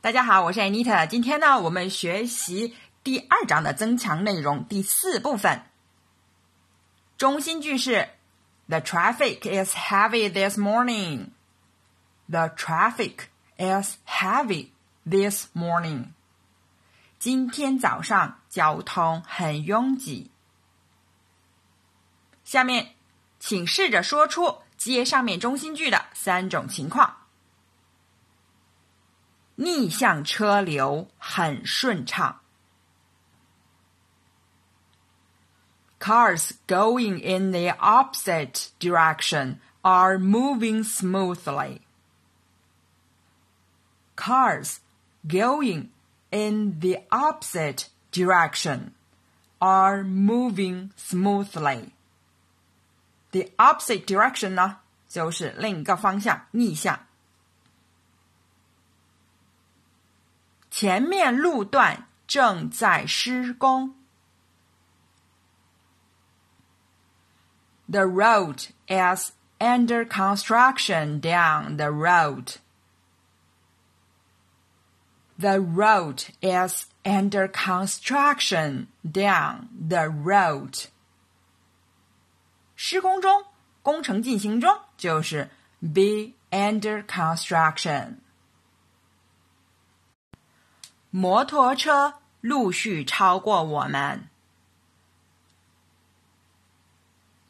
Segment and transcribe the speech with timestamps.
[0.00, 1.08] 大家好，我是 Anita。
[1.08, 5.62] 今天呢，我们学习第二章的增强内容第四部分。
[7.16, 8.08] 中心句是
[8.68, 11.30] ：The traffic is heavy this morning.
[12.28, 13.24] The traffic
[13.56, 14.68] is heavy
[15.04, 16.10] this morning.
[17.18, 20.30] 今天早上交通很拥挤。
[22.44, 22.94] 下面，
[23.40, 27.16] 请试着说出接上面中心句的三种情况。
[29.57, 32.39] 逆向车流很顺畅。
[35.99, 41.81] Cars going in the opposite direction are moving smoothly.
[44.15, 44.79] Cars
[45.25, 45.89] going
[46.29, 48.91] in the opposite direction
[49.59, 51.91] are moving smoothly.
[53.31, 56.99] The opposite direction 呢，就是另一个方向，逆向。
[60.77, 63.95] 前面路段正在施工。
[67.89, 72.55] The road is under construction down the road.
[75.37, 80.85] The road is under construction down the road.
[82.75, 83.45] 施工中，
[83.81, 85.49] 工程进行中，就是
[85.81, 88.15] be under construction。
[91.10, 94.28] 摩托车陆续超过我们。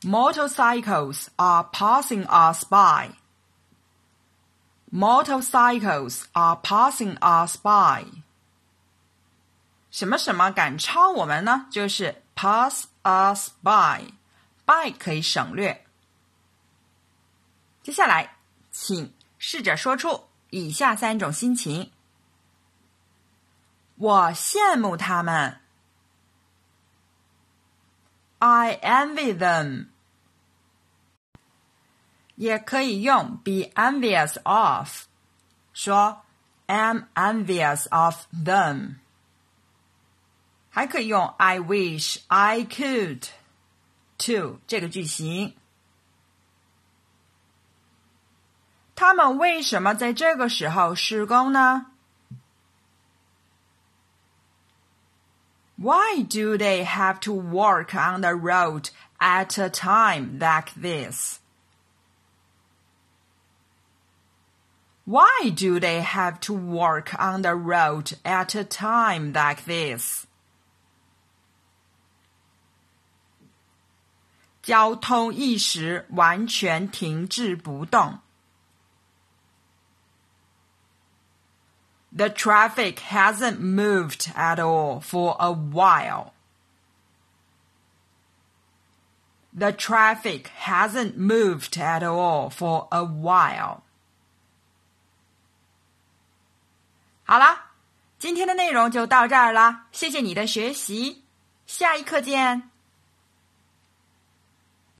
[0.02, 3.10] Motorcycles are passing us by.
[4.92, 8.04] Motorcycles are passing us by.
[9.90, 11.66] 什么什么赶超我们呢？
[11.70, 14.12] 就是 pass us by。
[14.64, 15.84] by 可以省略。
[17.82, 18.36] 接下来，
[18.70, 21.90] 请试着说出以下三种心情。
[23.98, 25.60] 我羡慕他们。
[28.38, 29.88] I envy them。
[32.36, 35.06] 也可以用 be envious of，
[35.72, 36.22] 说
[36.66, 38.98] am envious of them。
[40.70, 43.28] 还可以用 I wish I could
[44.18, 45.56] to 这个句型。
[48.94, 51.86] 他们为什么在这个时候施工呢
[55.77, 61.39] ？Why do they have to work on the road at a time like this?
[65.05, 70.25] Why do they have to work on the road at a time like this?
[74.61, 78.19] 交通一时完全停滞不动。
[82.17, 86.33] The traffic hasn't moved at all for a while.
[89.51, 93.81] The traffic hasn't moved at all for a while.
[97.25, 97.71] 好啦，
[98.19, 101.23] 今天的内容就到这儿啦，谢谢你的学习，
[101.65, 102.69] 下一课见。